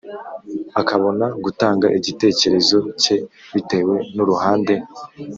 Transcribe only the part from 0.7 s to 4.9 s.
akabona gutanga igitekerezo ke bitewe n’uruhande